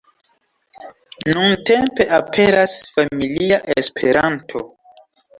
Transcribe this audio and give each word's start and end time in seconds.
Nuntempe 1.33 2.07
aperas 2.19 2.77
"Familia 2.95 3.59
Esperanto". 3.83 4.63